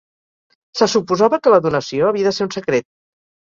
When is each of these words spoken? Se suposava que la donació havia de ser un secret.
Se 0.79 0.87
suposava 0.93 1.39
que 1.43 1.53
la 1.55 1.59
donació 1.67 2.09
havia 2.09 2.29
de 2.29 2.33
ser 2.39 2.49
un 2.49 2.51
secret. 2.57 2.89